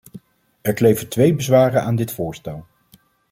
Er 0.63 0.73
kleven 0.73 1.07
twee 1.09 1.33
bezwaren 1.33 1.83
aan 1.83 1.95
dit 1.95 2.11
voorstel. 2.13 2.65